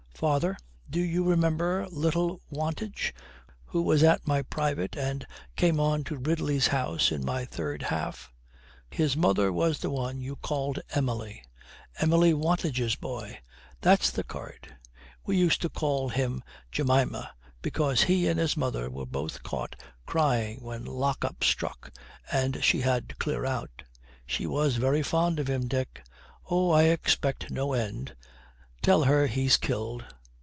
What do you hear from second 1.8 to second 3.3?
little Wantage